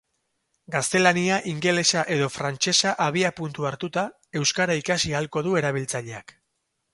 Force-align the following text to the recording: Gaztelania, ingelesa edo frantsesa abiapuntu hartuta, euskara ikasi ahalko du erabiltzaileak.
Gaztelania, 0.75 1.35
ingelesa 1.51 2.03
edo 2.15 2.29
frantsesa 2.37 2.93
abiapuntu 3.09 3.69
hartuta, 3.71 4.07
euskara 4.41 4.79
ikasi 4.81 5.15
ahalko 5.21 5.45
du 5.51 5.55
erabiltzaileak. 5.63 6.35